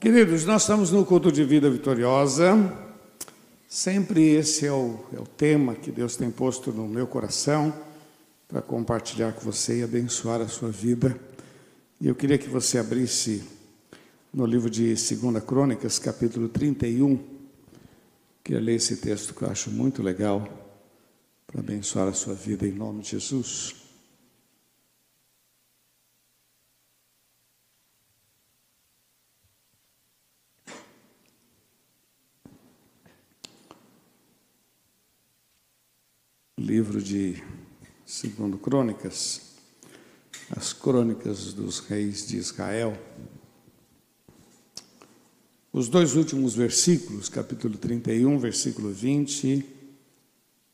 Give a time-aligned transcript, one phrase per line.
[0.00, 2.56] Queridos, nós estamos no culto de vida vitoriosa.
[3.68, 7.70] Sempre esse é o, é o tema que Deus tem posto no meu coração
[8.48, 11.14] para compartilhar com você e abençoar a sua vida.
[12.00, 13.44] E eu queria que você abrisse
[14.32, 17.18] no livro de 2 Crônicas, capítulo 31.
[18.42, 20.48] Queria ler esse texto que eu acho muito legal
[21.46, 23.79] para abençoar a sua vida em nome de Jesus.
[36.60, 37.42] Livro de
[38.04, 39.56] Segundo Crônicas,
[40.54, 43.00] as crônicas dos reis de Israel.
[45.72, 49.64] Os dois últimos versículos, capítulo 31, versículo 20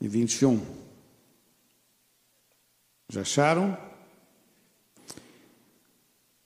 [0.00, 0.60] e 21.
[3.08, 3.78] Já acharam?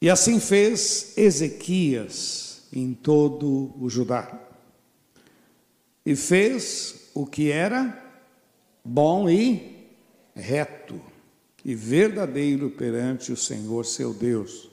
[0.03, 4.39] E assim fez Ezequias em todo o Judá.
[6.05, 8.10] E fez o que era
[8.85, 9.89] bom e
[10.35, 11.01] reto
[11.65, 14.71] e verdadeiro perante o Senhor seu Deus.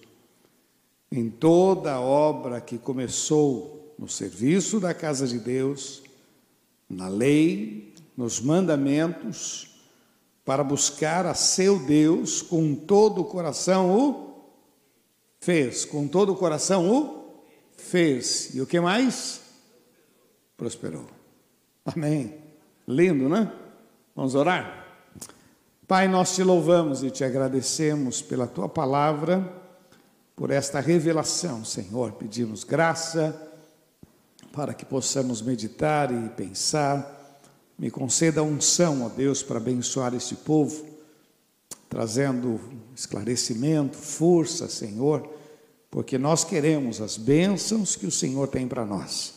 [1.11, 6.03] Em toda a obra que começou no serviço da casa de Deus,
[6.89, 9.75] na lei, nos mandamentos,
[10.45, 14.27] para buscar a seu Deus com todo o coração o
[15.39, 17.41] fez, com todo o coração o
[17.75, 18.55] fez.
[18.55, 19.41] E o que mais?
[20.55, 21.05] Prosperou.
[21.85, 22.33] Amém.
[22.87, 23.51] Lindo, né?
[24.17, 24.83] Vamos orar?
[25.87, 29.47] Pai, nós te louvamos e te agradecemos pela tua palavra,
[30.35, 32.13] por esta revelação, Senhor.
[32.13, 33.39] Pedimos graça
[34.51, 37.39] para que possamos meditar e pensar.
[37.77, 40.83] Me conceda unção, ó Deus, para abençoar este povo,
[41.87, 42.59] trazendo
[42.95, 45.31] esclarecimento, força, Senhor,
[45.91, 49.35] porque nós queremos as bênçãos que o Senhor tem para nós.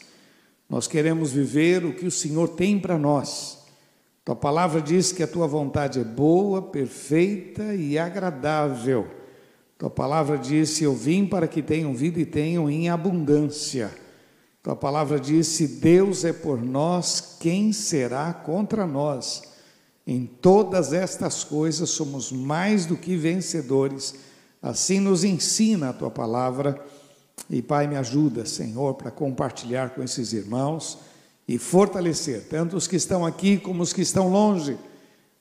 [0.70, 3.59] Nós queremos viver o que o Senhor tem para nós.
[4.24, 9.08] Tua palavra diz que a tua vontade é boa, perfeita e agradável.
[9.78, 13.90] Tua palavra diz: Eu vim para que tenham vida e tenham em abundância.
[14.62, 19.42] Tua palavra diz: Se Deus é por nós, quem será contra nós?
[20.06, 24.14] Em todas estas coisas somos mais do que vencedores.
[24.60, 26.78] Assim nos ensina a tua palavra.
[27.48, 31.09] E Pai, me ajuda, Senhor, para compartilhar com esses irmãos
[31.50, 34.78] e fortalecer tanto os que estão aqui como os que estão longe.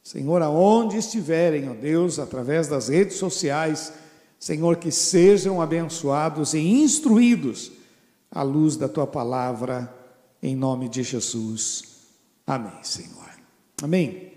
[0.03, 3.93] Senhor, aonde estiverem, ó Deus, através das redes sociais,
[4.39, 7.71] Senhor, que sejam abençoados e instruídos
[8.31, 9.93] à luz da tua palavra,
[10.41, 11.83] em nome de Jesus.
[12.47, 13.29] Amém, Senhor.
[13.79, 14.31] Amém.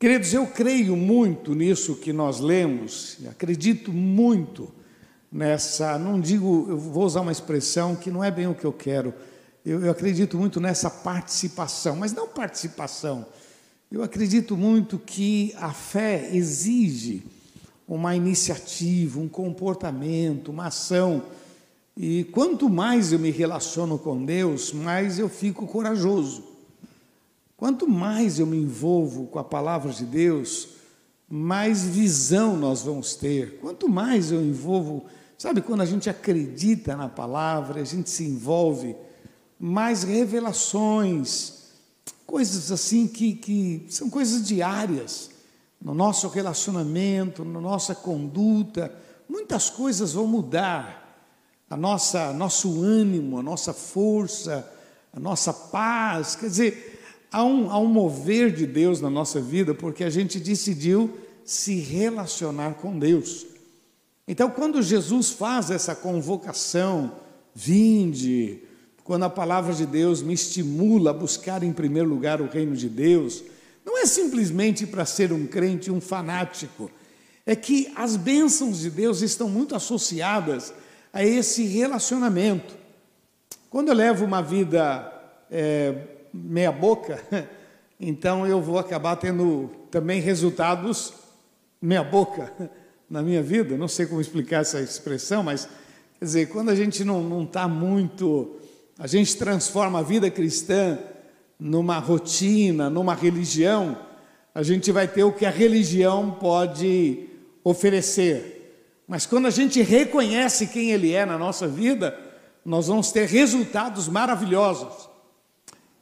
[0.00, 4.68] Queridos, eu creio muito nisso que nós lemos, acredito muito
[5.30, 8.72] nessa, não digo, eu vou usar uma expressão que não é bem o que eu
[8.72, 9.14] quero,
[9.70, 13.24] eu, eu acredito muito nessa participação, mas não participação.
[13.88, 17.22] Eu acredito muito que a fé exige
[17.86, 21.22] uma iniciativa, um comportamento, uma ação.
[21.96, 26.42] E quanto mais eu me relaciono com Deus, mais eu fico corajoso.
[27.56, 30.70] Quanto mais eu me envolvo com a palavra de Deus,
[31.28, 33.60] mais visão nós vamos ter.
[33.60, 35.04] Quanto mais eu envolvo,
[35.38, 38.96] sabe, quando a gente acredita na palavra, a gente se envolve
[39.60, 41.60] mais revelações,
[42.26, 45.30] coisas assim que, que são coisas diárias
[45.82, 48.90] no nosso relacionamento, na nossa conduta,
[49.28, 50.98] muitas coisas vão mudar.
[51.68, 54.68] A nossa, nosso ânimo, a nossa força,
[55.12, 57.00] a nossa paz, quer dizer,
[57.30, 61.76] há um, há um mover de Deus na nossa vida porque a gente decidiu se
[61.76, 63.46] relacionar com Deus.
[64.26, 67.12] Então, quando Jesus faz essa convocação,
[67.54, 68.62] vinde,
[69.10, 72.88] quando a palavra de Deus me estimula a buscar em primeiro lugar o reino de
[72.88, 73.42] Deus,
[73.84, 76.88] não é simplesmente para ser um crente, um fanático,
[77.44, 80.72] é que as bênçãos de Deus estão muito associadas
[81.12, 82.72] a esse relacionamento.
[83.68, 85.12] Quando eu levo uma vida
[85.50, 85.92] é,
[86.32, 87.20] meia-boca,
[87.98, 91.14] então eu vou acabar tendo também resultados
[91.82, 92.52] meia-boca
[93.10, 93.76] na minha vida.
[93.76, 95.68] Não sei como explicar essa expressão, mas
[96.16, 98.59] quer dizer, quando a gente não está muito
[99.00, 100.98] a gente transforma a vida cristã
[101.58, 103.96] numa rotina, numa religião,
[104.54, 107.26] a gente vai ter o que a religião pode
[107.64, 109.00] oferecer.
[109.08, 112.14] Mas quando a gente reconhece quem Ele é na nossa vida,
[112.62, 115.08] nós vamos ter resultados maravilhosos.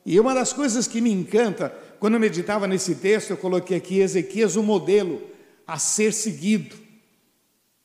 [0.04, 4.00] E uma das coisas que me encanta, quando eu meditava nesse texto, eu coloquei aqui
[4.00, 5.22] Ezequias, o modelo
[5.64, 6.74] a ser seguido.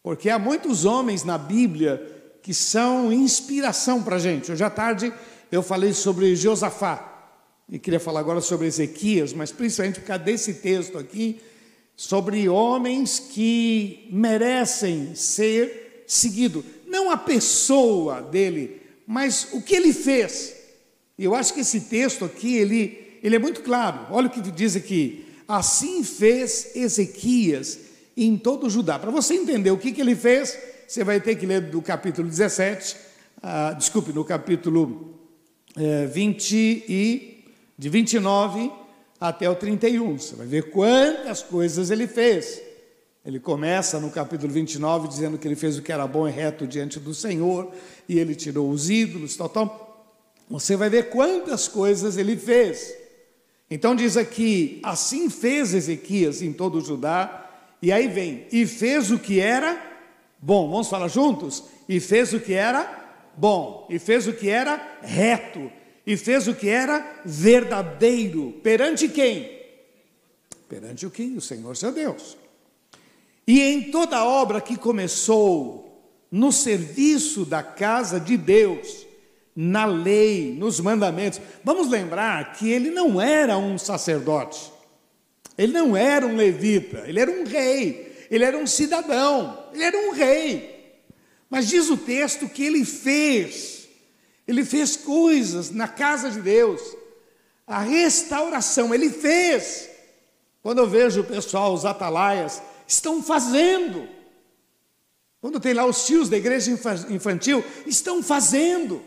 [0.02, 4.52] Porque há muitos homens na Bíblia que são inspiração para a gente.
[4.52, 5.14] Hoje à tarde
[5.50, 7.10] eu falei sobre Josafá
[7.70, 11.40] e queria falar agora sobre Ezequias, mas principalmente por causa desse texto aqui,
[11.96, 16.66] sobre homens que merecem ser seguidos.
[16.86, 20.54] Não a pessoa dele, mas o que ele fez.
[21.18, 24.08] E eu acho que esse texto aqui, ele, ele é muito claro.
[24.12, 25.26] Olha o que diz aqui.
[25.48, 27.80] Assim fez Ezequias
[28.18, 29.00] em todo o Judá.
[29.00, 30.58] Para você entender o que, que ele fez,
[30.88, 32.96] você vai ter que ler do capítulo 17,
[33.42, 35.20] ah, desculpe, no capítulo
[35.76, 36.56] é, 20
[36.88, 37.46] e,
[37.78, 38.72] de 29
[39.20, 40.18] até o 31.
[40.18, 42.62] Você vai ver quantas coisas ele fez.
[43.26, 46.68] Ele começa no capítulo 29 dizendo que ele fez o que era bom e reto
[46.68, 47.72] diante do Senhor,
[48.08, 50.06] e ele tirou os ídolos, tal, tal.
[50.50, 52.94] Você vai ver quantas coisas ele fez.
[53.70, 57.50] Então diz aqui: assim fez Ezequias em todo o Judá,
[57.82, 59.93] e aí vem, e fez o que era
[60.44, 60.70] bom.
[60.70, 61.64] Vamos falar juntos?
[61.88, 63.02] E fez o que era
[63.36, 65.72] bom, e fez o que era reto,
[66.06, 68.60] e fez o que era verdadeiro.
[68.62, 69.62] Perante quem?
[70.68, 71.24] Perante o que?
[71.38, 72.38] O Senhor seu Deus.
[73.48, 75.84] E em toda a obra que começou
[76.30, 79.06] no serviço da casa de Deus,
[79.56, 81.40] na lei, nos mandamentos.
[81.64, 84.72] Vamos lembrar que ele não era um sacerdote,
[85.58, 89.98] ele não era um levita, ele era um rei, ele era um cidadão, ele era
[89.98, 91.02] um rei.
[91.50, 93.74] Mas diz o texto que ele fez
[94.48, 96.82] ele fez coisas na casa de Deus.
[97.66, 99.90] A restauração, ele fez.
[100.62, 104.08] Quando eu vejo o pessoal, os atalaias, estão fazendo.
[105.40, 106.72] Quando tem lá os tios da igreja
[107.10, 109.02] infantil, estão fazendo.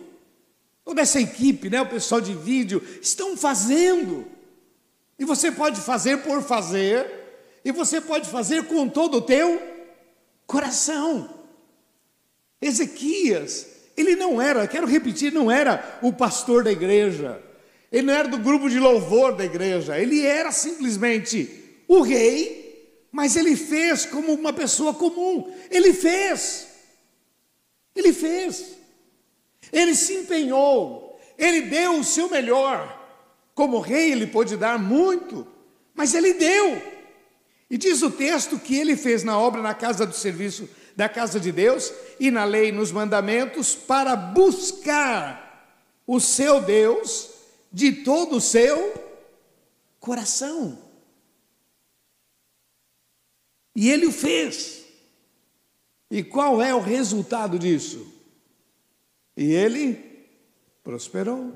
[0.84, 4.26] Toda essa equipe, né, o pessoal de vídeo, estão fazendo.
[5.18, 7.15] E você pode fazer por fazer,
[7.66, 9.60] e você pode fazer com todo o teu
[10.46, 11.28] coração.
[12.62, 13.66] Ezequias
[13.96, 17.42] ele não era, quero repetir, não era o pastor da igreja,
[17.90, 23.34] ele não era do grupo de louvor da igreja, ele era simplesmente o rei, mas
[23.34, 26.68] ele fez como uma pessoa comum, ele fez,
[27.96, 28.76] ele fez,
[29.72, 32.94] ele se empenhou, ele deu o seu melhor,
[33.56, 35.44] como rei ele pôde dar muito,
[35.94, 36.95] mas ele deu,
[37.68, 41.38] e diz o texto que ele fez na obra na casa do serviço da casa
[41.38, 45.44] de Deus e na lei nos mandamentos para buscar
[46.06, 47.30] o seu Deus
[47.72, 48.94] de todo o seu
[50.00, 50.78] coração.
[53.74, 54.86] E ele o fez.
[56.10, 58.10] E qual é o resultado disso?
[59.36, 60.26] E ele
[60.82, 61.52] prosperou.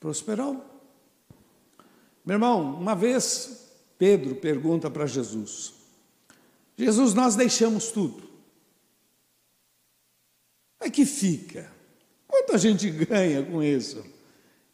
[0.00, 0.64] Prosperou.
[2.24, 3.69] Meu irmão, uma vez
[4.00, 5.74] Pedro pergunta para Jesus:
[6.76, 8.30] Jesus, nós deixamos tudo
[10.80, 11.70] é que fica?
[12.26, 14.02] Quanto a gente ganha com isso?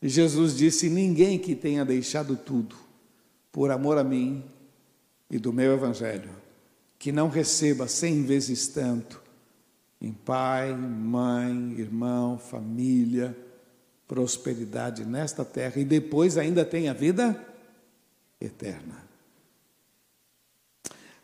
[0.00, 2.76] E Jesus disse: Ninguém que tenha deixado tudo
[3.50, 4.44] por amor a mim
[5.29, 6.31] e do meu evangelho,
[6.99, 9.20] que não receba cem vezes tanto
[10.00, 13.37] em pai, mãe, irmão, família,
[14.06, 17.44] prosperidade nesta terra e depois ainda tem a vida
[18.40, 19.06] eterna.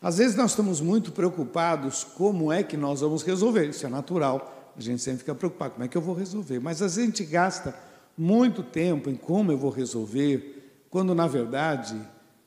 [0.03, 4.73] Às vezes nós estamos muito preocupados como é que nós vamos resolver, isso é natural.
[4.75, 6.59] A gente sempre fica preocupado, como é que eu vou resolver?
[6.59, 7.73] Mas a gente gasta
[8.17, 11.97] muito tempo em como eu vou resolver, quando na verdade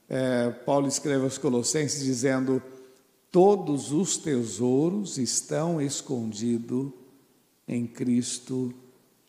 [0.07, 2.63] é, Paulo escreve aos Colossenses dizendo:
[3.33, 6.93] todos os tesouros estão escondidos
[7.67, 8.71] em Cristo,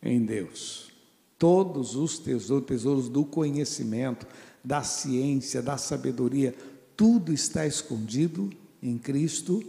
[0.04, 0.92] em Deus.
[1.40, 4.28] Todos os tesouros, tesouros do conhecimento,
[4.62, 6.54] da ciência, da sabedoria,
[6.98, 8.52] tudo está escondido
[8.82, 9.64] em Cristo,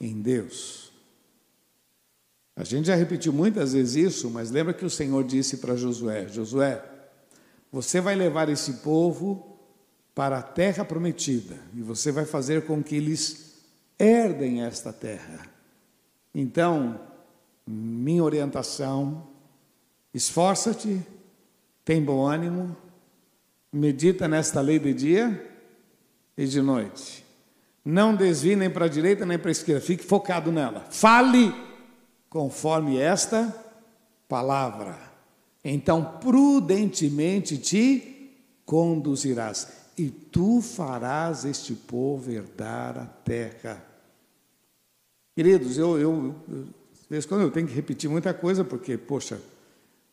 [0.00, 0.90] em Deus.
[2.56, 6.26] A gente já repetiu muitas vezes isso, mas lembra que o Senhor disse para Josué:
[6.28, 6.84] Josué,
[7.70, 9.56] você vai levar esse povo
[10.12, 13.54] para a terra prometida e você vai fazer com que eles
[13.96, 15.46] herdem esta terra.
[16.34, 17.00] Então,
[17.66, 19.28] minha orientação,
[20.12, 21.00] esforça-te,
[21.84, 22.76] tem bom ânimo,
[23.72, 25.49] medita nesta lei de dia
[26.40, 27.22] e de noite.
[27.84, 30.86] Não desvie nem para a direita nem para a esquerda, fique focado nela.
[30.90, 31.54] Fale
[32.30, 33.54] conforme esta
[34.26, 34.98] palavra.
[35.62, 38.32] Então, prudentemente te
[38.64, 39.68] conduzirás,
[39.98, 43.84] e tu farás este povo herdar a terra.
[45.36, 46.66] Queridos, eu, eu, eu
[47.10, 49.38] vezes quando eu tenho que repetir muita coisa, porque, poxa,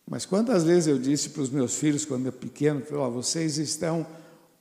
[0.05, 4.05] mas quantas vezes eu disse para os meus filhos, quando eu pequeno, oh, vocês estão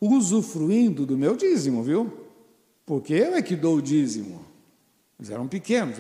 [0.01, 2.13] usufruindo do meu dízimo, viu?
[2.85, 4.45] Porque eu é que dou o dízimo.
[5.19, 5.97] Eles eram pequenos,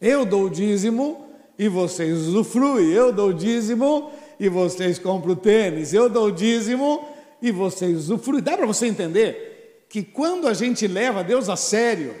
[0.00, 2.90] eu dou o dízimo e vocês usufruem.
[2.90, 5.94] Eu dou o dízimo e vocês compram tênis.
[5.94, 7.06] Eu dou o dízimo
[7.40, 8.42] e vocês usufruem.
[8.42, 12.14] Dá para você entender que quando a gente leva Deus a sério,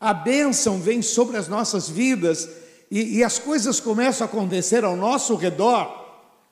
[0.00, 2.48] a bênção vem sobre as nossas vidas
[2.90, 6.02] e, e as coisas começam a acontecer ao nosso redor.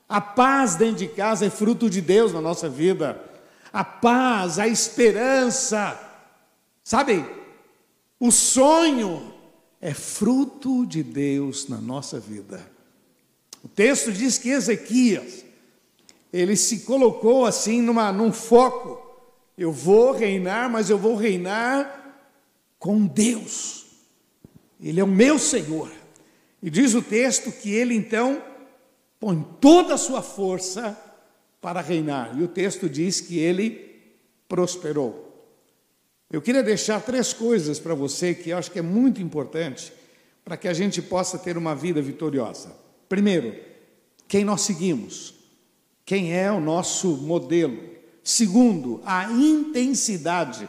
[0.09, 3.21] A paz dentro de casa é fruto de Deus na nossa vida.
[3.73, 5.99] A paz, a esperança,
[6.85, 7.25] sabe?
[8.21, 9.33] O sonho
[9.81, 12.71] é fruto de Deus na nossa vida.
[13.65, 15.45] O texto diz que Ezequias,
[16.33, 19.01] ele se colocou assim numa, num foco.
[19.57, 22.01] Eu vou reinar, mas eu vou reinar
[22.79, 23.87] com Deus.
[24.81, 25.91] Ele é o meu Senhor.
[26.63, 28.43] E diz o texto que ele então
[29.19, 30.99] põe toda a sua força
[31.63, 32.39] para reinar.
[32.39, 34.11] E o texto diz que ele
[34.47, 35.31] prosperou.
[36.31, 39.93] Eu queria deixar três coisas para você que eu acho que é muito importante
[40.45, 42.77] para que a gente possa ter uma vida vitoriosa.
[43.09, 43.55] Primeiro,
[44.29, 45.35] quem nós seguimos,
[46.05, 47.79] quem é o nosso modelo.
[48.23, 50.69] Segundo, a intensidade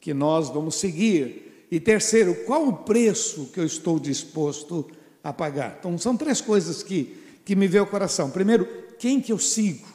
[0.00, 1.66] que nós vamos seguir.
[1.70, 4.90] E terceiro, qual o preço que eu estou disposto
[5.22, 5.76] a pagar.
[5.78, 8.30] Então, são três coisas que que me vê ao coração.
[8.30, 8.66] Primeiro,
[8.98, 9.86] quem que eu sigo?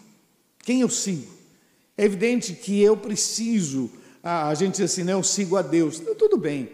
[0.69, 1.25] Quem eu sigo?
[1.97, 3.89] É evidente que eu preciso,
[4.21, 5.99] a, gente diz assim, né, eu sigo a Deus.
[6.15, 6.69] Tudo bem,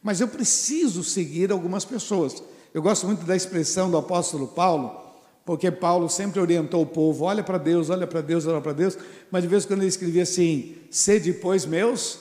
[0.00, 2.44] mas eu preciso seguir algumas pessoas.
[2.72, 4.96] Eu gosto muito da expressão do apóstolo Paulo,
[5.44, 8.96] porque Paulo sempre orientou o povo: olha para Deus, olha para Deus, olha para Deus,
[9.32, 12.20] mas de vez em quando ele escrevia assim: sede, pois, meus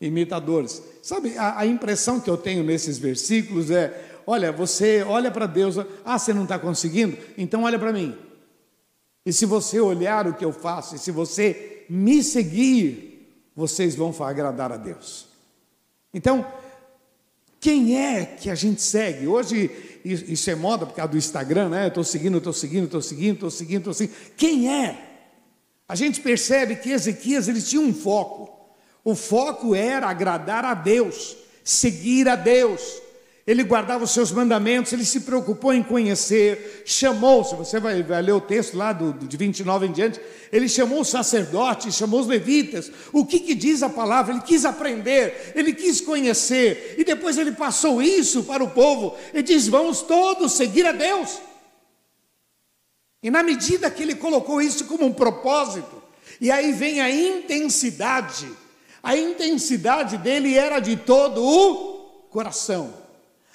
[0.00, 0.80] imitadores.
[1.02, 5.78] Sabe, a, a impressão que eu tenho nesses versículos é: olha, você olha para Deus,
[6.04, 7.18] ah, você não está conseguindo?
[7.36, 8.16] Então olha para mim.
[9.24, 14.14] E se você olhar o que eu faço, e se você me seguir, vocês vão
[14.20, 15.26] agradar a Deus.
[16.12, 16.46] Então,
[17.58, 19.26] quem é que a gente segue?
[19.26, 19.70] Hoje,
[20.04, 21.88] isso é moda por causa do Instagram, né?
[21.88, 24.16] Estou seguindo, estou seguindo, estou seguindo, estou seguindo, estou seguindo.
[24.36, 25.12] Quem é?
[25.88, 28.52] A gente percebe que Ezequias ele tinha um foco.
[29.02, 33.00] O foco era agradar a Deus, seguir a Deus.
[33.46, 38.22] Ele guardava os seus mandamentos, ele se preocupou em conhecer, chamou, se você vai, vai
[38.22, 40.18] ler o texto lá do, de 29 em diante,
[40.50, 44.32] ele chamou os sacerdotes, chamou os levitas, o que, que diz a palavra?
[44.32, 49.42] Ele quis aprender, ele quis conhecer, e depois ele passou isso para o povo, ele
[49.42, 51.38] diz: vamos todos seguir a Deus.
[53.22, 56.02] E na medida que ele colocou isso como um propósito,
[56.40, 58.48] e aí vem a intensidade,
[59.02, 63.03] a intensidade dele era de todo o coração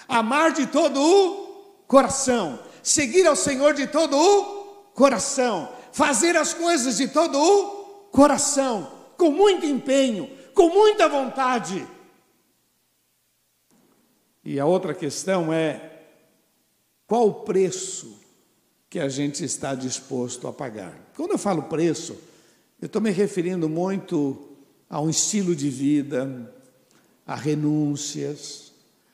[0.10, 6.98] amar de todo o coração, seguir ao Senhor de todo o coração, fazer as coisas
[6.98, 11.88] de todo o coração, com muito empenho, com muita vontade.
[14.44, 16.04] E a outra questão é:
[17.06, 18.20] qual o preço
[18.90, 21.12] que a gente está disposto a pagar?
[21.16, 22.18] Quando eu falo preço,
[22.82, 24.50] eu estou me referindo muito
[24.90, 26.52] a um estilo de vida,
[27.28, 28.69] a renúncias,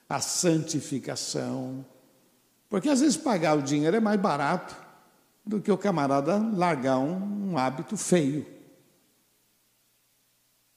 [0.09, 1.85] a santificação.
[2.69, 4.75] Porque às vezes pagar o dinheiro é mais barato
[5.45, 8.45] do que o camarada largar um, um hábito feio.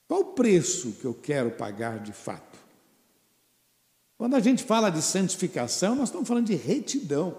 [0.07, 2.59] Qual o preço que eu quero pagar de fato?
[4.17, 7.37] Quando a gente fala de santificação, nós estamos falando de retidão.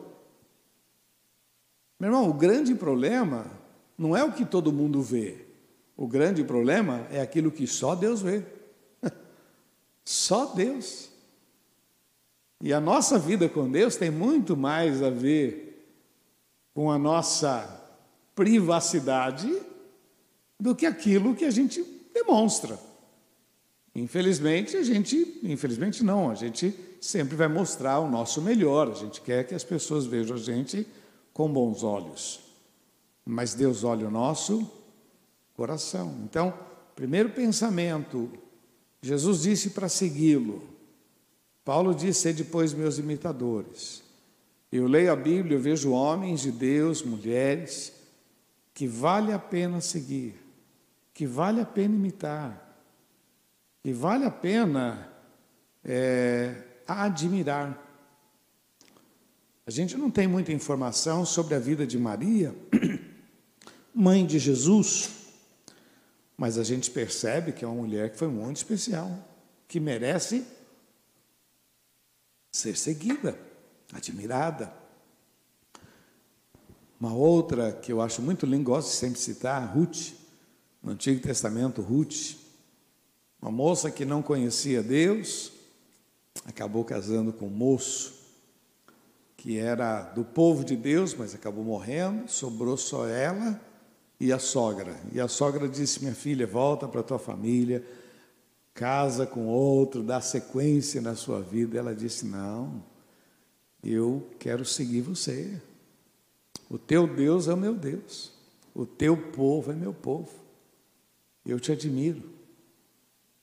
[2.00, 3.46] Meu irmão, o grande problema
[3.98, 5.46] não é o que todo mundo vê.
[5.98, 8.46] O grande problema é aquilo que só Deus vê.
[10.05, 11.10] Só Deus.
[12.62, 15.70] E a nossa vida com Deus tem muito mais a ver
[16.74, 17.80] com a nossa
[18.36, 19.62] privacidade
[20.60, 22.78] do que aquilo que a gente demonstra.
[23.96, 29.22] Infelizmente, a gente, infelizmente não, a gente sempre vai mostrar o nosso melhor, a gente
[29.22, 30.86] quer que as pessoas vejam a gente
[31.34, 32.42] com bons olhos.
[33.25, 34.70] Mas Deus olha o nosso
[35.54, 36.16] coração.
[36.24, 36.54] Então,
[36.96, 38.30] primeiro pensamento,
[39.01, 40.78] Jesus disse para segui-lo,
[41.69, 44.01] Paulo disse: depois meus imitadores.
[44.71, 47.93] Eu leio a Bíblia, eu vejo homens de Deus, mulheres,
[48.73, 50.33] que vale a pena seguir,
[51.13, 52.75] que vale a pena imitar,
[53.83, 55.11] que vale a pena
[55.85, 56.55] é,
[56.88, 57.79] admirar.
[59.63, 62.55] A gente não tem muita informação sobre a vida de Maria,
[63.93, 65.11] mãe de Jesus,
[66.35, 69.11] mas a gente percebe que é uma mulher que foi muito especial,
[69.67, 70.57] que merece
[72.51, 73.39] ser seguida,
[73.94, 74.74] admirada.
[77.00, 80.13] Uma outra que eu acho muito linda, gosto de sempre citar, Ruth,
[80.84, 82.36] no Antigo Testamento, Ruth,
[83.41, 85.51] uma moça que não conhecia Deus,
[86.46, 88.20] acabou casando com um moço
[89.38, 93.60] que era do povo de Deus, mas acabou morrendo, sobrou só ela
[94.20, 95.00] e a sogra.
[95.13, 97.86] E a sogra disse: Minha filha, volta para tua família,
[98.79, 101.77] casa com outro, dá sequência na sua vida.
[101.77, 102.81] Ela disse: Não,
[103.83, 105.62] eu quero seguir você.
[106.69, 108.31] O teu Deus é o meu Deus,
[108.74, 110.31] o teu povo é meu povo.
[111.45, 112.24] Eu te admiro.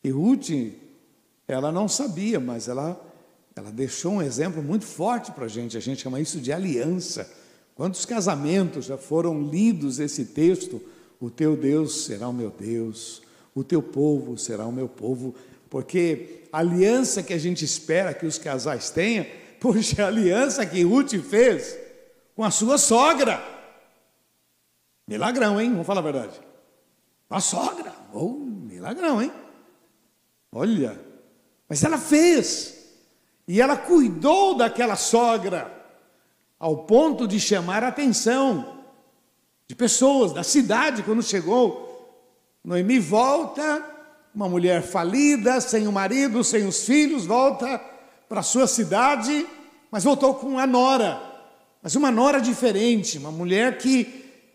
[0.03, 0.49] E Ruth,
[1.47, 2.99] ela não sabia, mas ela,
[3.55, 5.77] ela deixou um exemplo muito forte para a gente.
[5.77, 7.31] A gente chama isso de aliança.
[7.75, 10.81] Quantos casamentos já foram lidos esse texto?
[11.21, 13.23] O teu Deus será o meu Deus,
[13.57, 15.35] o teu povo será o meu povo,
[15.71, 19.25] porque a aliança que a gente espera que os casais tenham,
[19.59, 21.77] poxa, a aliança que Ruth fez
[22.35, 23.43] com a sua sogra.
[25.09, 25.71] Milagrão, hein?
[25.71, 26.39] Vamos falar a verdade.
[27.31, 29.33] A sogra, oh, milagrão, hein?
[30.53, 31.01] Olha,
[31.67, 32.93] mas ela fez,
[33.49, 35.73] e ela cuidou daquela sogra,
[36.59, 38.83] ao ponto de chamar a atenção
[39.67, 41.86] de pessoas da cidade quando chegou.
[42.67, 43.81] Noemi volta,
[44.35, 47.79] uma mulher falida, sem o marido, sem os filhos, volta
[48.29, 49.47] para sua cidade,
[49.89, 51.23] mas voltou com a nora,
[51.81, 54.05] mas uma nora diferente, uma mulher que,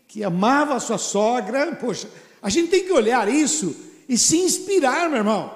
[0.06, 1.74] que amava a sua sogra.
[1.76, 2.06] Poxa,
[2.42, 3.74] a gente tem que olhar isso
[4.06, 5.50] e se inspirar, meu irmão.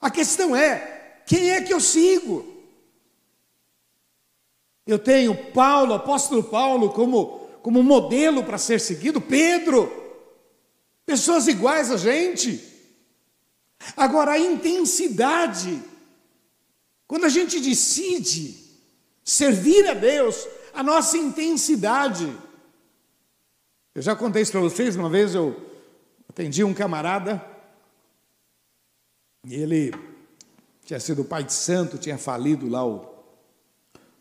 [0.00, 2.46] A questão é: quem é que eu sigo?
[4.86, 10.03] Eu tenho Paulo, apóstolo Paulo, como, como modelo para ser seguido, Pedro,
[11.04, 12.62] pessoas iguais a gente.
[13.96, 15.82] Agora, a intensidade,
[17.06, 18.64] quando a gente decide
[19.22, 22.30] servir a Deus, a nossa intensidade.
[23.94, 25.70] Eu já contei isso para vocês, uma vez eu
[26.28, 27.44] atendi um camarada
[29.46, 29.94] e ele
[30.84, 33.14] tinha sido pai de santo, tinha falido lá o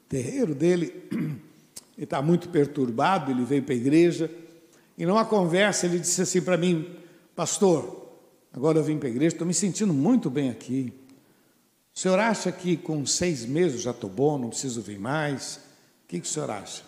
[0.07, 1.09] terreiro dele.
[1.95, 4.27] Ele está muito perturbado, ele veio para a igreja.
[4.97, 6.95] E numa conversa ele disse assim para mim,
[7.35, 8.11] pastor,
[8.51, 10.93] agora eu vim para a igreja, estou me sentindo muito bem aqui.
[11.95, 15.57] O senhor acha que com seis meses já estou bom, não preciso vir mais?
[16.05, 16.83] O que, que o senhor acha?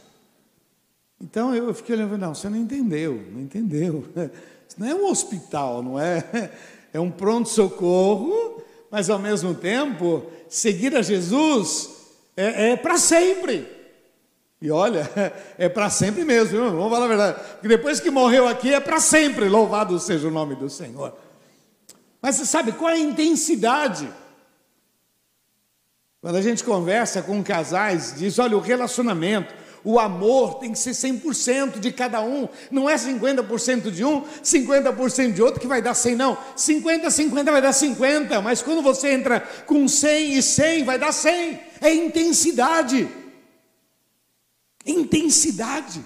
[1.21, 4.05] Então eu fiquei olhando, não, você não entendeu, não entendeu.
[4.67, 6.51] Isso não é um hospital, não é?
[6.91, 11.89] é um pronto-socorro, mas ao mesmo tempo, seguir a Jesus
[12.35, 13.74] é, é para sempre.
[14.65, 15.08] E olha,
[15.60, 17.39] é para sempre mesmo, vamos falar a verdade.
[17.54, 21.15] Porque depois que morreu aqui, é para sempre, louvado seja o nome do Senhor.
[22.19, 24.10] Mas você sabe qual é a intensidade?
[26.19, 30.93] Quando a gente conversa com casais, diz: olha, o relacionamento o amor tem que ser
[30.93, 35.93] 100% de cada um, não é 50% de um, 50% de outro que vai dar
[35.93, 36.36] 100, não.
[36.56, 41.12] 50, 50 vai dar 50, mas quando você entra com 100 e 100, vai dar
[41.12, 41.60] 100.
[41.82, 43.08] É intensidade.
[44.85, 46.03] Intensidade.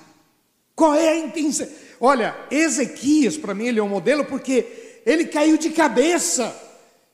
[0.76, 1.76] Qual é a intensidade?
[2.00, 6.56] Olha, Ezequias, para mim, ele é um modelo porque ele caiu de cabeça.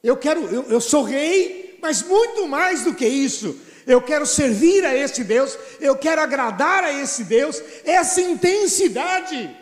[0.04, 4.84] Eu quero, eu, eu sou rei, mas muito mais do que isso eu quero servir
[4.84, 9.56] a esse Deus, eu quero agradar a esse Deus, essa intensidade.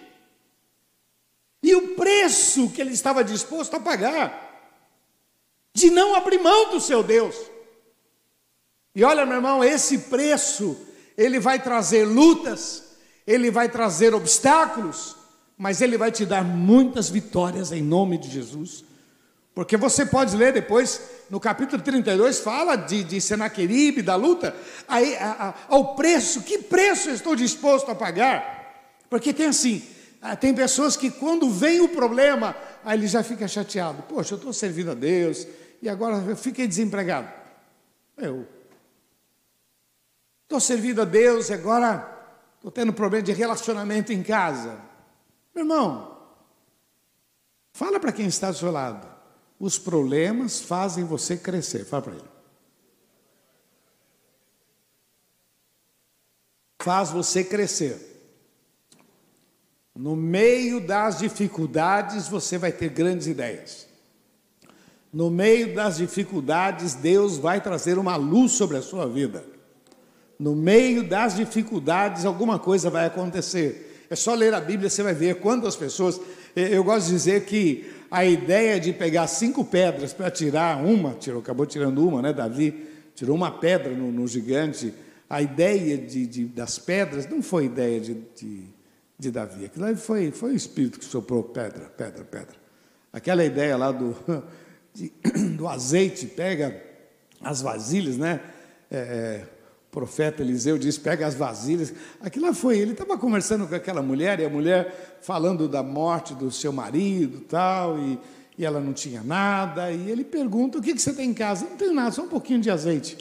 [1.61, 4.41] E o preço que ele estava disposto a pagar,
[5.73, 7.35] de não abrir mão do seu Deus.
[8.95, 10.77] E olha, meu irmão, esse preço,
[11.17, 12.83] ele vai trazer lutas,
[13.25, 15.15] ele vai trazer obstáculos,
[15.57, 18.83] mas ele vai te dar muitas vitórias em nome de Jesus.
[19.55, 20.99] Porque você pode ler depois,
[21.29, 24.55] no capítulo 32, fala de, de Senaqueribe, da luta,
[24.87, 28.91] aí, a, a, ao preço, que preço eu estou disposto a pagar?
[29.09, 29.83] Porque tem assim,
[30.19, 34.01] ah, tem pessoas que quando vem o problema, aí ele já fica chateado.
[34.09, 35.45] Poxa, eu estou servindo a Deus,
[35.83, 37.27] e agora eu fiquei desempregado.
[38.17, 38.47] Eu
[40.53, 42.07] estou servindo a Deus e agora
[42.55, 44.79] estou tendo problema de relacionamento em casa.
[45.53, 46.15] Meu irmão,
[47.73, 49.07] fala para quem está do seu lado.
[49.59, 51.85] Os problemas fazem você crescer.
[51.85, 52.29] Fala para ele.
[56.81, 58.11] Faz você crescer.
[59.95, 63.87] No meio das dificuldades, você vai ter grandes ideias.
[65.11, 69.52] No meio das dificuldades, Deus vai trazer uma luz sobre a sua vida.
[70.43, 74.05] No meio das dificuldades, alguma coisa vai acontecer.
[74.09, 76.19] É só ler a Bíblia, você vai ver quantas pessoas.
[76.53, 81.39] Eu gosto de dizer que a ideia de pegar cinco pedras para tirar uma, tirou,
[81.39, 82.33] acabou tirando uma, né?
[82.33, 84.93] Davi tirou uma pedra no, no gigante.
[85.29, 88.63] A ideia de, de, das pedras não foi ideia de, de,
[89.17, 92.55] de Davi, aquilo foi, foi o Espírito que soprou pedra, pedra, pedra.
[93.13, 94.13] Aquela ideia lá do,
[94.93, 95.09] de,
[95.55, 96.83] do azeite, pega
[97.39, 98.41] as vasilhas, né?
[98.91, 99.62] É, é
[99.93, 101.93] profeta Eliseu diz: pega as vasilhas.
[102.19, 106.33] Aquilo lá foi, ele estava conversando com aquela mulher, e a mulher falando da morte
[106.33, 108.19] do seu marido tal, e,
[108.57, 109.91] e ela não tinha nada.
[109.91, 111.69] E ele pergunta: o que, que você tem em casa?
[111.69, 113.17] Não tenho nada, só um pouquinho de azeite.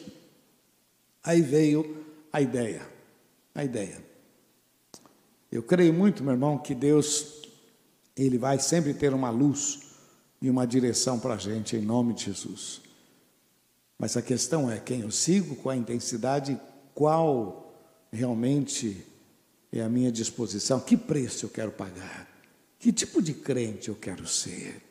[1.23, 2.83] Aí veio a ideia.
[3.55, 4.03] A ideia.
[5.51, 7.43] Eu creio muito, meu irmão, que Deus,
[8.17, 9.81] Ele vai sempre ter uma luz
[10.41, 12.81] e uma direção para a gente, em nome de Jesus.
[13.99, 16.61] Mas a questão é quem eu sigo, qual a intensidade,
[16.95, 17.75] qual
[18.13, 19.07] realmente
[19.73, 22.29] é a minha disposição, que preço eu quero pagar,
[22.79, 24.83] que tipo de crente eu quero ser,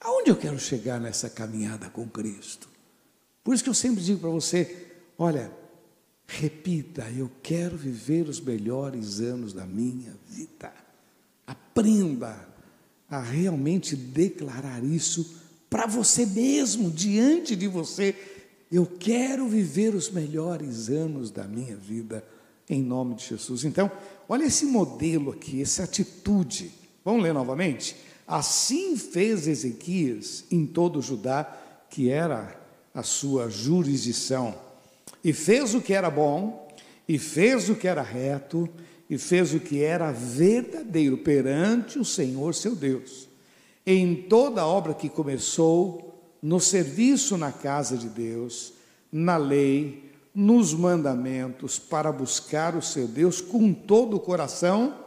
[0.00, 2.68] aonde eu quero chegar nessa caminhada com Cristo.
[3.44, 5.52] Por isso que eu sempre digo para você: olha,
[6.26, 10.72] repita, eu quero viver os melhores anos da minha vida.
[11.46, 12.48] Aprenda
[13.08, 18.14] a realmente declarar isso para você mesmo, diante de você
[18.70, 22.24] eu quero viver os melhores anos da minha vida
[22.68, 23.64] em nome de Jesus.
[23.64, 23.90] Então,
[24.28, 26.72] olha esse modelo aqui, essa atitude.
[27.04, 27.96] Vamos ler novamente?
[28.26, 31.44] Assim fez Ezequias em todo Judá,
[31.88, 32.60] que era
[32.92, 34.54] a sua jurisdição,
[35.22, 36.66] e fez o que era bom,
[37.08, 38.68] e fez o que era reto,
[39.08, 43.28] e fez o que era verdadeiro perante o Senhor seu Deus.
[43.86, 46.06] Em toda a obra que começou,
[46.42, 48.72] no serviço na casa de Deus,
[49.12, 55.02] na lei, nos mandamentos, para buscar o seu Deus com todo o coração,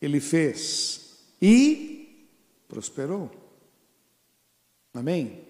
[0.00, 2.28] ele fez e
[2.68, 3.30] prosperou.
[4.94, 5.40] Amém?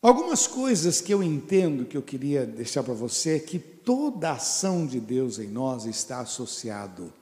[0.00, 4.34] Algumas coisas que eu entendo que eu queria deixar para você é que toda a
[4.34, 7.12] ação de Deus em nós está associado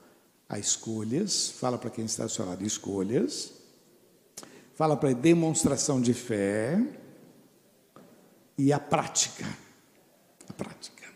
[0.49, 3.60] a escolhas, fala para quem está associado, escolhas,
[4.81, 6.83] fala para demonstração de fé
[8.57, 9.45] e a prática.
[10.49, 11.07] A prática.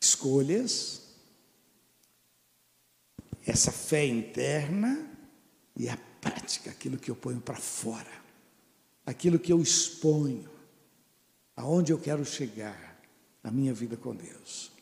[0.00, 1.02] Escolhas,
[3.46, 5.08] essa fé interna
[5.76, 8.10] e a prática, aquilo que eu ponho para fora,
[9.06, 10.50] aquilo que eu exponho,
[11.54, 13.00] aonde eu quero chegar,
[13.44, 14.72] a minha vida com Deus.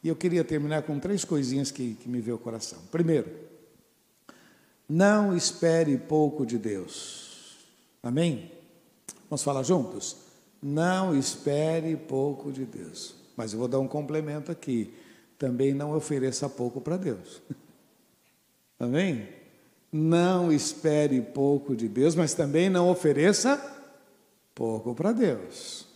[0.00, 2.78] E eu queria terminar com três coisinhas que, que me veio ao coração.
[2.92, 3.28] Primeiro,
[4.90, 7.56] não espere pouco de Deus.
[8.02, 8.50] Amém?
[9.28, 10.16] Vamos falar juntos?
[10.60, 13.14] Não espere pouco de Deus.
[13.36, 14.92] Mas eu vou dar um complemento aqui.
[15.38, 17.40] Também não ofereça pouco para Deus.
[18.80, 19.28] Amém?
[19.92, 23.56] Não espere pouco de Deus, mas também não ofereça
[24.56, 25.86] pouco para Deus.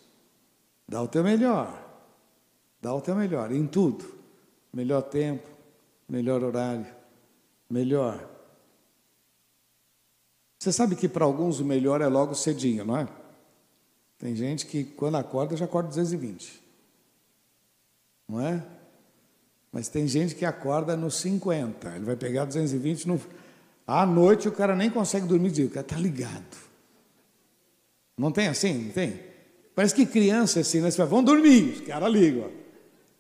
[0.89, 1.83] Dá o teu melhor.
[2.81, 4.05] Dá o teu melhor em tudo.
[4.73, 5.49] Melhor tempo,
[6.09, 6.87] melhor horário,
[7.69, 8.34] melhor
[10.65, 13.07] você sabe que para alguns o melhor é logo cedinho, não é?
[14.19, 16.63] Tem gente que quando acorda já acorda 220.
[18.27, 18.65] Não é?
[19.71, 21.97] Mas tem gente que acorda nos 50.
[21.97, 23.21] Ele vai pegar 220 no
[23.87, 26.57] à noite o cara nem consegue dormir dia, o cara tá ligado.
[28.17, 28.87] Não tem assim?
[28.87, 29.21] Não tem?
[29.75, 30.91] Parece que criança assim, né?
[30.91, 32.51] Você vai, vão dormir, os caras ligam.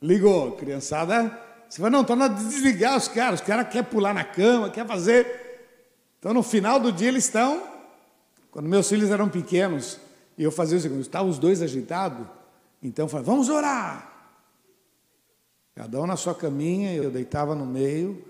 [0.00, 1.38] Ligou, criançada.
[1.68, 3.40] Você vai, não, estou na desligar os caras.
[3.40, 5.43] Os caras querem pular na cama, quer fazer
[6.24, 7.62] então, no final do dia, eles estão.
[8.50, 10.00] Quando meus filhos eram pequenos,
[10.38, 12.26] e eu fazia o seguinte: estavam os dois agitados,
[12.82, 14.10] então eu falei, vamos orar.
[15.74, 18.24] Cada um na sua caminha, eu deitava no meio,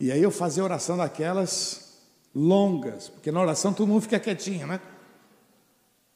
[0.00, 2.00] e aí eu fazia oração daquelas
[2.34, 4.80] longas, porque na oração todo mundo fica quietinho, né?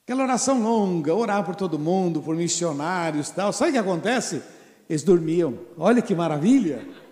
[0.03, 3.53] Aquela oração longa, orar por todo mundo, por missionários tal.
[3.53, 4.43] Sabe o que acontece?
[4.91, 5.61] Eles dormiam.
[5.79, 7.04] Olha que maravilha!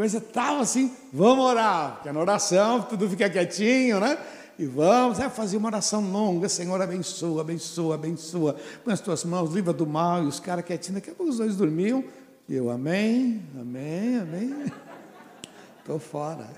[0.00, 4.16] Coisa estava assim, vamos orar, porque na oração tudo fica quietinho, né?
[4.58, 8.56] E vamos, é fazer uma oração longa, Senhor, abençoa, abençoa, abençoa.
[8.82, 11.36] Põe as tuas mãos, livra do mal, e os caras quietinhos, daqui a pouco os
[11.36, 12.02] dois dormiam.
[12.48, 14.72] E eu, amém, amém, amém.
[15.80, 16.48] Estou fora.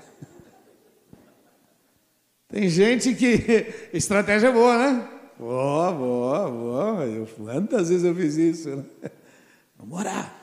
[2.46, 5.08] Tem gente que estratégia é boa, né?
[5.36, 7.26] Boa, boa, boa.
[7.36, 8.76] Quantas vezes eu fiz isso?
[8.76, 8.84] Né?
[9.76, 10.41] Vamos orar.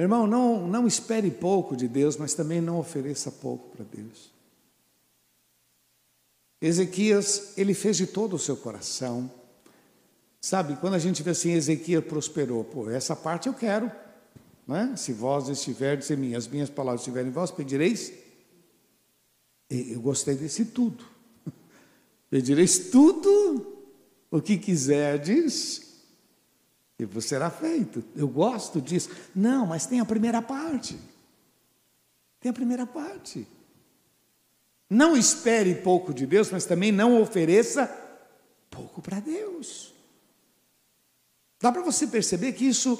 [0.00, 4.30] Meu irmão, não, não espere pouco de Deus, mas também não ofereça pouco para Deus.
[6.58, 9.30] Ezequias, ele fez de todo o seu coração.
[10.40, 13.92] Sabe, quando a gente vê assim, Ezequias prosperou, pô, essa parte eu quero.
[14.66, 14.94] Né?
[14.96, 18.10] Se vós estiverdes em mim, as minhas palavras estiverem em vós, pedireis.
[19.68, 21.04] Eu gostei desse tudo.
[22.30, 23.84] Pedireis tudo
[24.30, 25.89] o que quiserdes
[27.02, 28.02] e será feito.
[28.14, 29.10] Eu gosto disso.
[29.34, 30.98] Não, mas tem a primeira parte.
[32.40, 33.46] Tem a primeira parte.
[34.88, 37.86] Não espere pouco de Deus, mas também não ofereça
[38.68, 39.94] pouco para Deus.
[41.60, 42.98] Dá para você perceber que isso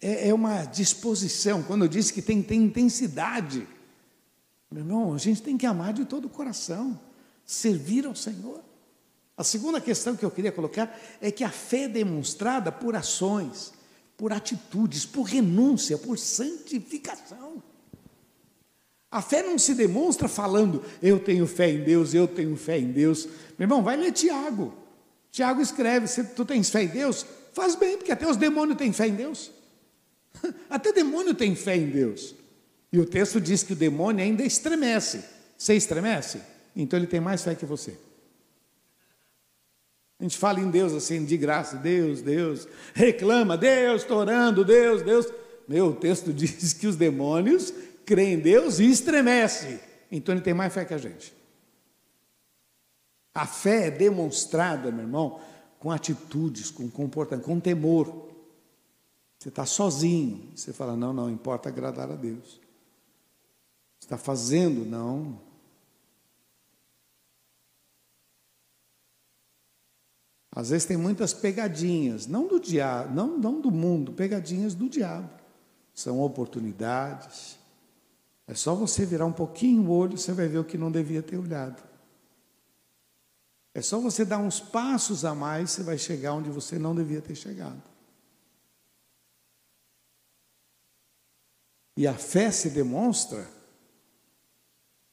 [0.00, 1.62] é, é, uma disposição.
[1.62, 3.66] Quando eu disse que tem, tem intensidade,
[4.70, 6.98] meu irmão, a gente tem que amar de todo o coração,
[7.46, 8.60] servir ao Senhor.
[9.42, 13.72] A segunda questão que eu queria colocar é que a fé é demonstrada por ações,
[14.16, 17.60] por atitudes, por renúncia, por santificação.
[19.10, 22.92] A fé não se demonstra falando, eu tenho fé em Deus, eu tenho fé em
[22.92, 23.26] Deus.
[23.58, 24.72] Meu irmão, vai ler Tiago.
[25.32, 28.92] Tiago escreve: se tu tens fé em Deus, faz bem, porque até os demônios têm
[28.92, 29.50] fé em Deus.
[30.70, 32.32] Até demônio tem fé em Deus.
[32.92, 35.24] E o texto diz que o demônio ainda estremece.
[35.58, 36.40] Você estremece?
[36.76, 37.98] Então ele tem mais fé que você.
[40.22, 45.02] A gente fala em Deus assim, de graça, Deus, Deus, reclama, Deus, estou orando, Deus,
[45.02, 45.26] Deus.
[45.66, 47.74] Meu, o texto diz que os demônios
[48.06, 49.80] crê em Deus e estremece.
[50.12, 51.34] Então ele tem mais fé que a gente.
[53.34, 55.40] A fé é demonstrada, meu irmão,
[55.80, 58.28] com atitudes, com comportamento, com temor.
[59.40, 62.60] Você está sozinho, você fala: não, não, importa agradar a Deus.
[64.00, 65.40] Está fazendo, não.
[70.54, 75.30] Às vezes tem muitas pegadinhas, não do diabo, não, não do mundo, pegadinhas do diabo.
[75.94, 77.58] São oportunidades,
[78.46, 81.22] é só você virar um pouquinho o olho, você vai ver o que não devia
[81.22, 81.82] ter olhado.
[83.74, 87.22] É só você dar uns passos a mais, você vai chegar onde você não devia
[87.22, 87.82] ter chegado.
[91.96, 93.48] E a fé se demonstra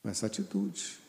[0.02, 1.00] com essa atitude.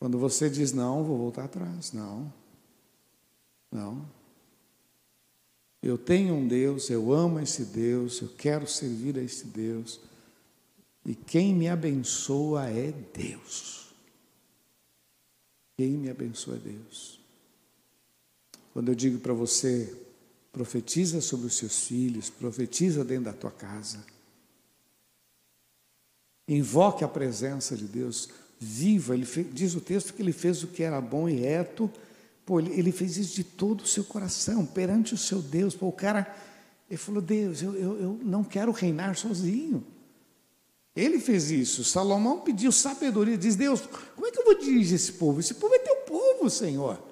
[0.00, 1.92] Quando você diz não, vou voltar atrás.
[1.92, 2.32] Não.
[3.70, 4.08] Não.
[5.82, 10.00] Eu tenho um Deus, eu amo esse Deus, eu quero servir a esse Deus.
[11.04, 13.94] E quem me abençoa é Deus.
[15.76, 17.20] Quem me abençoa é Deus.
[18.72, 19.94] Quando eu digo para você,
[20.52, 24.04] profetiza sobre os seus filhos, profetiza dentro da tua casa.
[26.48, 28.28] Invoque a presença de Deus,
[28.60, 29.14] viva.
[29.14, 31.90] Ele fez, diz o texto que ele fez o que era bom e reto.
[32.44, 35.74] Pô, ele, ele fez isso de todo o seu coração, perante o seu Deus.
[35.74, 36.32] Pô, o cara,
[36.88, 39.82] ele falou: Deus, eu, eu, eu não quero reinar sozinho.
[40.94, 41.82] Ele fez isso.
[41.82, 43.38] Salomão pediu sabedoria.
[43.38, 43.80] Diz: Deus,
[44.14, 45.40] como é que eu vou dirigir esse povo?
[45.40, 47.02] Esse povo é teu povo, Senhor.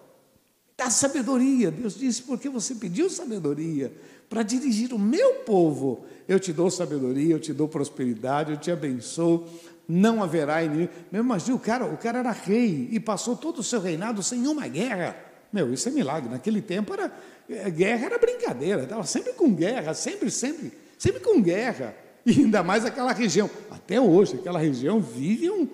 [0.76, 1.70] Dá sabedoria.
[1.70, 3.92] Deus disse: porque você pediu sabedoria
[4.28, 6.04] para dirigir o meu povo.
[6.26, 9.46] Eu te dou sabedoria, eu te dou prosperidade, eu te abençoo.
[9.88, 10.92] Não haverá inimigo.
[11.10, 14.46] Meu, imagina, o cara, o cara era rei e passou todo o seu reinado sem
[14.46, 15.16] uma guerra.
[15.50, 16.28] Meu, isso é milagre.
[16.28, 17.10] Naquele tempo era
[17.48, 18.82] eh, guerra era brincadeira.
[18.82, 21.94] Estava sempre com guerra, sempre, sempre, sempre com guerra.
[22.26, 23.48] E ainda mais aquela região.
[23.70, 25.66] Até hoje, aquela região vive um,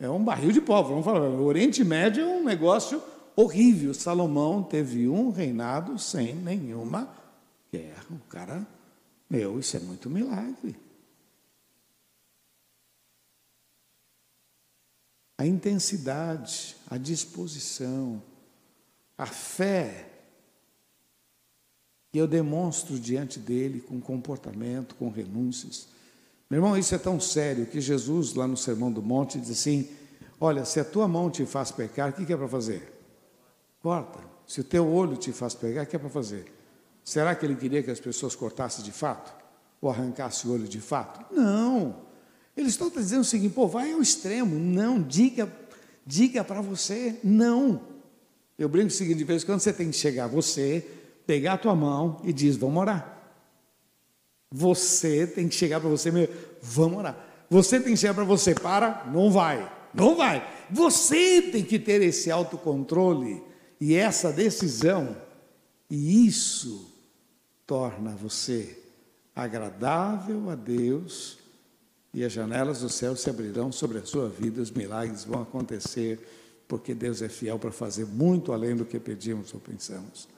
[0.00, 0.80] é um barril de pó.
[0.80, 3.02] Vamos falar, o Oriente Médio é um negócio
[3.36, 3.92] horrível.
[3.92, 7.06] Salomão teve um reinado sem nenhuma
[7.70, 8.06] guerra.
[8.10, 8.66] O cara,
[9.28, 10.87] meu, isso é muito milagre.
[15.38, 18.20] A intensidade, a disposição,
[19.16, 20.10] a fé
[22.10, 25.88] que eu demonstro diante dele com comportamento, com renúncias.
[26.50, 29.88] Meu irmão, isso é tão sério que Jesus, lá no Sermão do Monte, diz assim:
[30.40, 32.92] Olha, se a tua mão te faz pecar, o que é para fazer?
[33.80, 34.18] Corta.
[34.46, 36.52] Se o teu olho te faz pecar, o que é para fazer?
[37.04, 39.32] Será que ele queria que as pessoas cortassem de fato?
[39.80, 41.32] Ou arrancassem o olho de fato?
[41.32, 42.07] Não.
[42.58, 44.58] Eles estão dizendo o seguinte: pô, vai ao extremo.
[44.58, 45.50] Não, diga,
[46.04, 47.80] diga para você, não.
[48.58, 50.84] Eu brinco o seguinte: de vez em quando você tem que chegar, você,
[51.24, 53.16] pegar a tua mão e diz: vamos orar.
[54.50, 57.26] Você tem que chegar para você mesmo, vamos orar.
[57.48, 60.44] Você tem que chegar para você, para, não vai, não vai.
[60.68, 63.40] Você tem que ter esse autocontrole
[63.80, 65.16] e essa decisão,
[65.88, 66.92] e isso
[67.64, 68.82] torna você
[69.34, 71.37] agradável a Deus,
[72.18, 76.18] e as janelas do céu se abrirão sobre a sua vida, os milagres vão acontecer,
[76.66, 80.28] porque Deus é fiel para fazer muito além do que pedimos ou pensamos.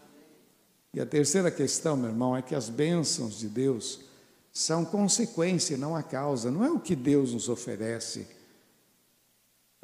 [0.92, 4.00] E a terceira questão, meu irmão, é que as bênçãos de Deus
[4.52, 6.50] são consequência, não a causa.
[6.50, 8.26] Não é o que Deus nos oferece,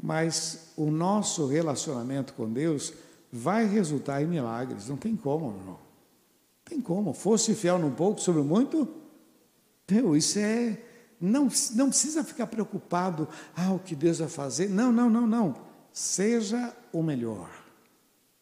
[0.03, 2.93] mas o nosso relacionamento com Deus
[3.33, 4.87] vai resultar em milagres.
[4.87, 5.79] Não tem como, meu irmão.
[6.63, 7.15] Tem como.
[7.15, 8.87] Fosse fiel num pouco, sobre muito.
[9.91, 10.83] Meu, isso é.
[11.21, 13.29] Não, não precisa ficar preocupado.
[13.55, 14.69] Ah, o que Deus vai fazer.
[14.69, 15.57] Não, não, não, não.
[15.93, 17.51] Seja o melhor.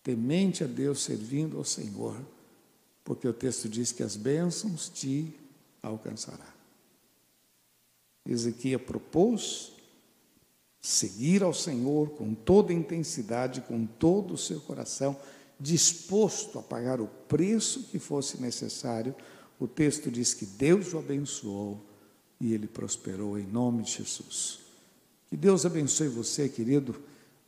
[0.03, 2.17] Temente a Deus, servindo ao Senhor
[3.05, 5.33] porque o texto diz que as bênçãos te
[5.83, 6.53] alcançará.
[8.27, 9.73] Ezequiel propôs
[10.81, 15.17] seguir ao Senhor com toda intensidade, com todo o seu coração,
[15.61, 19.15] disposto a pagar o preço que fosse necessário.
[19.61, 21.79] O texto diz que Deus o abençoou
[22.41, 24.61] e ele prosperou em nome de Jesus.
[25.29, 26.95] Que Deus abençoe você, querido.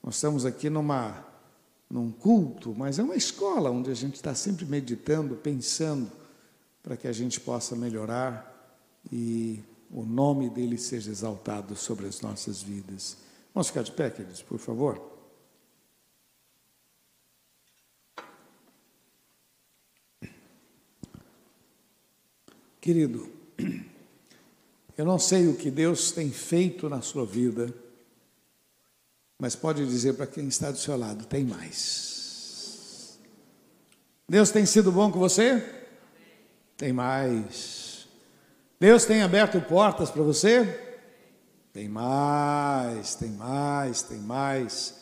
[0.02, 1.24] Nós estamos aqui numa
[1.88, 6.10] num culto, mas é uma escola onde a gente está sempre meditando, pensando
[6.82, 8.52] para que a gente possa melhorar
[9.12, 13.16] e o nome dele seja exaltado sobre as nossas vidas.
[13.54, 15.00] Vamos ficar de pé, queridos, por favor.
[22.80, 23.28] Querido,
[24.96, 27.72] eu não sei o que Deus tem feito na sua vida,
[29.38, 33.18] mas pode dizer para quem está do seu lado: tem mais.
[34.28, 35.62] Deus tem sido bom com você?
[36.76, 38.08] Tem mais.
[38.80, 40.64] Deus tem aberto portas para você?
[41.72, 44.94] Tem mais, tem mais, tem mais.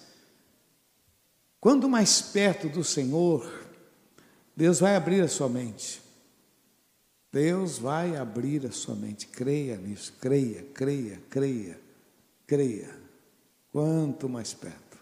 [1.60, 3.48] Quanto mais perto do Senhor,
[4.56, 6.03] Deus vai abrir a sua mente.
[7.34, 9.26] Deus vai abrir a sua mente.
[9.26, 11.80] Creia nisso, creia, creia, creia,
[12.46, 12.96] creia.
[13.72, 14.96] Quanto mais perto.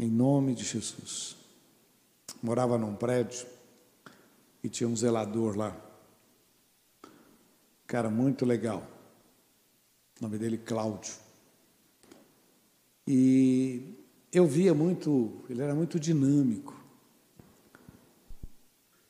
[0.00, 1.36] Em nome de Jesus.
[2.42, 3.46] Morava num prédio
[4.62, 5.76] e tinha um zelador lá.
[7.86, 8.82] Cara, muito legal.
[10.18, 11.12] O nome dele Cláudio.
[13.06, 13.94] E
[14.32, 16.82] eu via muito, ele era muito dinâmico.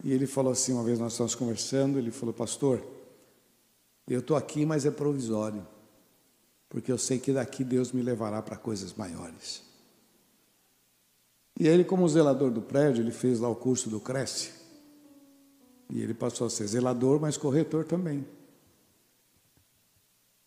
[0.05, 2.85] E ele falou assim, uma vez nós estávamos conversando, ele falou, pastor,
[4.07, 5.67] eu estou aqui, mas é provisório,
[6.69, 9.63] porque eu sei que daqui Deus me levará para coisas maiores.
[11.59, 14.53] E ele, como zelador do prédio, ele fez lá o curso do Cresce.
[15.89, 18.27] E ele passou a ser zelador, mas corretor também.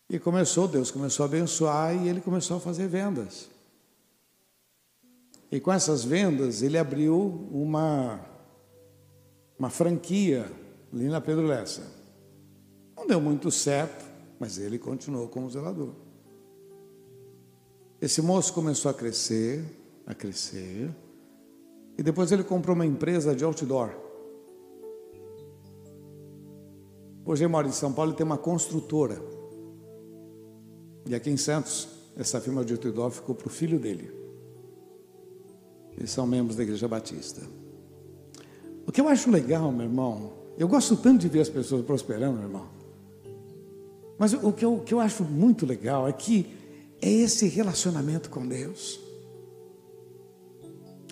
[0.08, 3.48] E começou, Deus começou a abençoar e ele começou a fazer vendas.
[5.50, 8.37] E com essas vendas, ele abriu uma
[9.58, 10.50] uma franquia
[10.92, 11.82] ali na Pedro Lessa.
[12.96, 14.04] Não deu muito certo,
[14.38, 15.92] mas ele continuou como zelador.
[18.00, 19.64] Esse moço começou a crescer,
[20.06, 20.90] a crescer,
[21.96, 23.90] e depois ele comprou uma empresa de outdoor.
[27.24, 29.20] Hoje ele mora em São Paulo e tem uma construtora.
[31.04, 34.10] E aqui em Santos, essa firma de outdoor ficou para o filho dele.
[35.96, 37.42] Eles são membros da Igreja Batista.
[38.88, 42.38] O que eu acho legal, meu irmão, eu gosto tanto de ver as pessoas prosperando,
[42.38, 42.68] meu irmão.
[44.18, 46.46] Mas o que eu, o que eu acho muito legal é que
[47.02, 48.98] é esse relacionamento com Deus.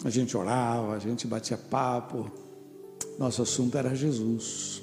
[0.02, 2.30] A gente orava, a gente batia papo,
[3.18, 4.80] nosso assunto era Jesus.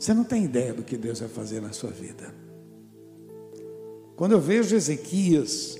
[0.00, 2.34] Você não tem ideia do que Deus vai fazer na sua vida.
[4.16, 5.78] Quando eu vejo Ezequias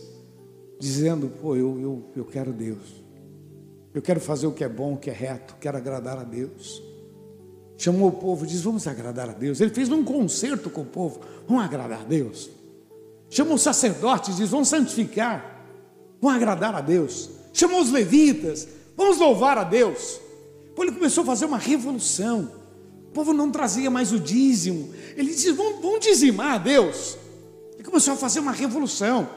[0.78, 3.01] dizendo, pô, eu, eu, eu quero Deus.
[3.94, 6.82] Eu quero fazer o que é bom, o que é reto, quero agradar a Deus.
[7.76, 9.60] Chamou o povo, diz: Vamos agradar a Deus.
[9.60, 12.48] Ele fez um concerto com o povo, vamos agradar a Deus.
[13.28, 15.66] Chamou os sacerdotes, diz: Vamos santificar,
[16.20, 17.30] vamos agradar a Deus.
[17.52, 20.20] Chamou os levitas, vamos louvar a Deus.
[20.68, 22.50] Depois ele começou a fazer uma revolução.
[23.08, 24.94] O povo não trazia mais o dízimo.
[25.16, 27.18] Ele disse: Vamos, vamos dizimar a Deus.
[27.74, 29.28] Ele começou a fazer uma revolução.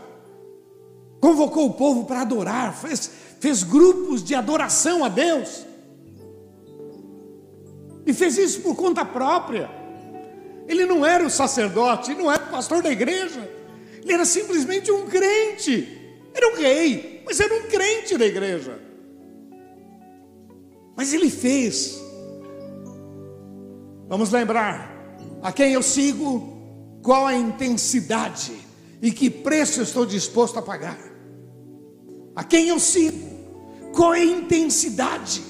[1.20, 5.66] Convocou o povo para adorar, fez fez grupos de adoração a Deus.
[8.06, 9.70] E fez isso por conta própria.
[10.68, 13.50] Ele não era o sacerdote, não era o pastor da igreja.
[14.02, 16.02] Ele era simplesmente um crente.
[16.34, 18.80] Era um rei, mas era um crente da igreja.
[20.96, 22.00] Mas ele fez.
[24.08, 28.54] Vamos lembrar a quem eu sigo, qual a intensidade
[29.02, 31.15] e que preço estou disposto a pagar.
[32.36, 33.18] A quem eu sigo,
[33.94, 35.42] qual é a intensidade?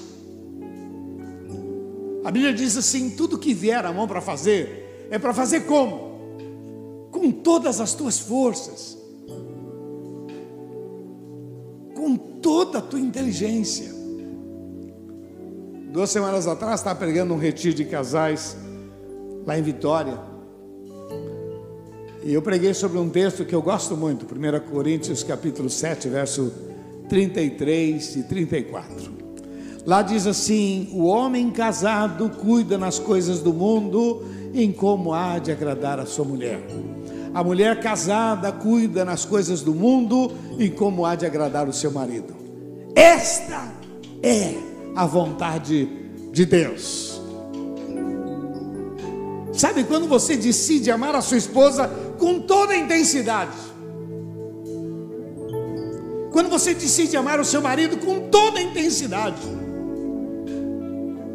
[2.24, 7.08] A Bíblia diz assim: tudo que vier a mão para fazer, é para fazer como?
[7.10, 8.96] Com todas as tuas forças,
[11.94, 13.94] com toda a tua inteligência.
[15.92, 18.56] Duas semanas atrás, estava pregando um retiro de casais
[19.44, 20.20] lá em Vitória.
[22.22, 26.52] E eu preguei sobre um texto que eu gosto muito, 1 Coríntios capítulo 7, verso
[27.08, 29.16] 33 e 34.
[29.86, 35.52] Lá diz assim: O homem casado cuida nas coisas do mundo, em como há de
[35.52, 36.60] agradar a sua mulher.
[37.32, 41.92] A mulher casada cuida nas coisas do mundo, em como há de agradar o seu
[41.92, 42.34] marido.
[42.94, 43.72] Esta
[44.22, 44.54] é
[44.94, 45.88] a vontade
[46.32, 47.20] de Deus.
[49.52, 51.88] Sabe quando você decide amar a sua esposa
[52.18, 53.65] com toda a intensidade?
[56.36, 59.40] Quando você decide amar o seu marido com toda a intensidade.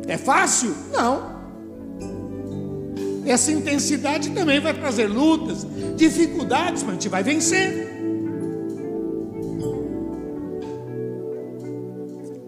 [0.08, 0.76] É fácil?
[0.94, 1.24] Não.
[3.26, 7.90] Essa intensidade também vai trazer lutas, dificuldades, mas a gente vai vencer.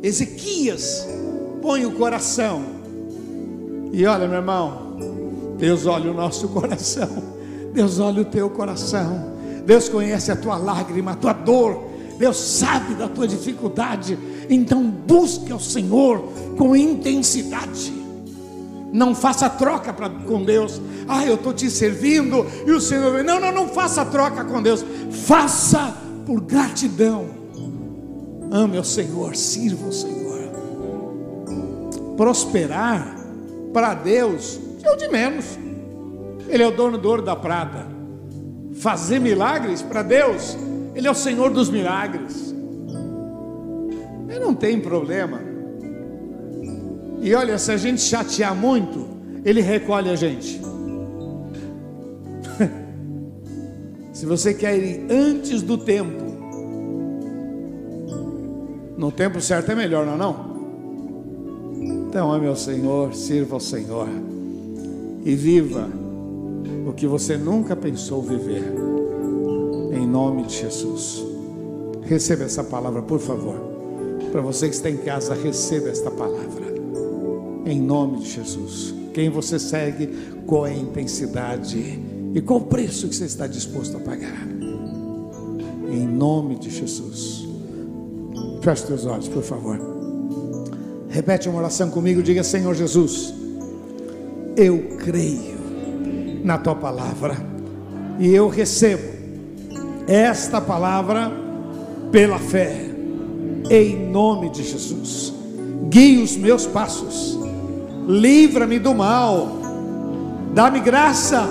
[0.03, 1.07] Ezequias
[1.59, 2.61] põe o coração.
[3.91, 7.09] E olha, meu irmão, Deus olha o nosso coração.
[7.73, 9.33] Deus olha o teu coração.
[9.65, 11.92] Deus conhece a tua lágrima, a tua dor.
[12.23, 14.17] Deus sabe da tua dificuldade.
[14.49, 16.23] Então busque ao Senhor
[16.57, 17.91] com intensidade.
[18.93, 20.79] Não faça troca pra, com Deus.
[21.05, 23.21] Ah, eu estou te servindo e o Senhor.
[23.25, 24.85] Não, não, não faça troca com Deus.
[25.25, 27.25] Faça por gratidão.
[28.49, 30.43] Ame ao Senhor, sirva ao Senhor.
[32.15, 33.17] Prosperar
[33.73, 35.59] para Deus é o de menos.
[36.47, 37.85] Ele é o dono do ouro da prata.
[38.75, 40.55] Fazer milagres para Deus,
[40.95, 42.53] Ele é o Senhor dos milagres.
[44.29, 45.53] Ele não tem problema
[47.23, 49.07] e olha, se a gente chatear muito,
[49.45, 50.59] ele recolhe a gente.
[54.11, 56.21] se você quer ir antes do tempo,
[58.97, 60.53] no tempo certo é melhor, não é não?
[62.09, 64.09] Então, ame ao Senhor, sirva ao Senhor
[65.23, 65.87] e viva
[66.85, 68.82] o que você nunca pensou viver.
[70.13, 71.25] Nome de Jesus.
[72.03, 73.55] Receba essa palavra, por favor.
[74.31, 76.71] Para você que está em casa, receba esta palavra
[77.65, 78.93] em nome de Jesus.
[79.11, 80.05] Quem você segue,
[80.45, 81.99] qual é a intensidade
[82.31, 84.47] e qual o preço que você está disposto a pagar.
[85.91, 87.47] Em nome de Jesus.
[88.61, 89.79] Feche teus olhos, por favor.
[91.09, 93.33] Repete uma oração comigo, diga: Senhor Jesus,
[94.55, 95.57] eu creio
[96.43, 97.35] na tua palavra
[98.19, 99.12] e eu recebo
[100.07, 101.31] esta palavra
[102.11, 102.89] pela fé,
[103.69, 105.33] em nome de Jesus.
[105.89, 107.43] Guie os meus passos
[108.07, 109.47] livra-me do mal,
[110.53, 111.47] dá-me graça,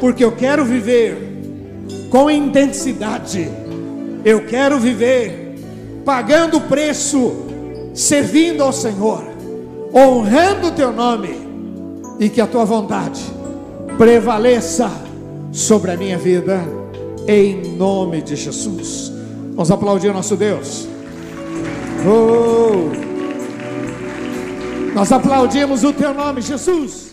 [0.00, 1.18] porque eu quero viver
[2.10, 3.50] com intensidade,
[4.24, 5.56] eu quero viver
[6.04, 7.46] pagando o preço,
[7.92, 9.24] servindo ao Senhor,
[9.92, 11.42] honrando o teu nome,
[12.20, 13.20] e que a tua vontade
[13.98, 14.90] prevaleça
[15.50, 16.62] sobre a minha vida,
[17.26, 19.12] em nome de Jesus.
[19.54, 20.86] Vamos aplaudir nosso Deus.
[22.06, 22.90] Oh!
[24.94, 27.03] Nós aplaudimos o teu nome, Jesus.